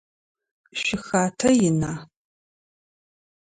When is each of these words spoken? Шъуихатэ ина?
Шъуихатэ 0.81 1.49
ина? 1.67 1.91